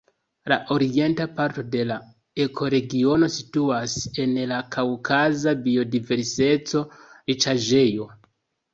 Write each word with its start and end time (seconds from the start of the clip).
La 0.51 0.55
orienta 0.75 1.27
parto 1.39 1.63
de 1.75 1.83
la 1.89 1.97
ekoregiono 2.47 3.31
situas 3.35 3.97
en 4.25 4.35
la 4.55 4.61
kaŭkaza 4.79 5.57
biodiverseco-riĉaĵejo. 5.71 8.15